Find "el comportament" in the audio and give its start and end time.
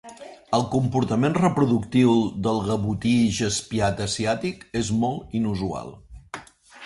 0.57-1.35